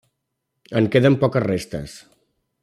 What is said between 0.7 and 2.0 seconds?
En queden poques restes.